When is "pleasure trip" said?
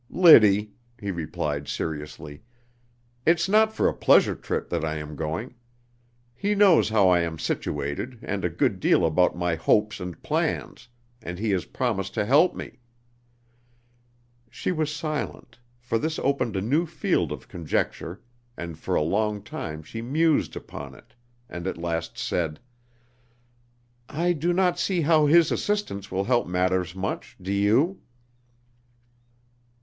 3.93-4.67